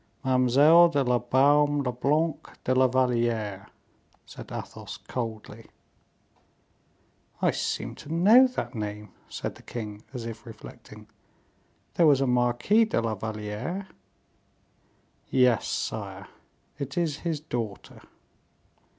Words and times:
"Mademoiselle 0.25 0.89
de 0.89 1.03
la 1.03 1.19
Baume 1.19 1.83
le 1.83 1.91
Blanc 1.91 2.57
de 2.63 2.73
la 2.73 2.87
Valliere," 2.87 3.67
said 4.25 4.51
Athos, 4.51 4.97
coldly. 4.97 5.67
"I 7.39 7.51
seem 7.51 7.93
to 7.93 8.11
know 8.11 8.47
that 8.47 8.73
name," 8.73 9.11
said 9.29 9.53
the 9.53 9.61
king, 9.61 10.03
as 10.11 10.25
if 10.25 10.43
reflecting; 10.47 11.07
"there 11.93 12.07
was 12.07 12.19
a 12.19 12.25
Marquis 12.25 12.85
de 12.85 12.99
la 12.99 13.13
Valliere." 13.13 13.89
"Yes, 15.29 15.67
sire, 15.67 16.27
it 16.79 16.97
is 16.97 17.17
his 17.17 17.39
daughter." 17.39 18.01